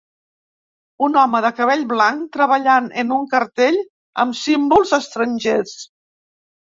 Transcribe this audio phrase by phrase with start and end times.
[1.07, 3.77] Un home de cabell blanc treballant en un cartell
[4.25, 5.77] amb símbols estrangers.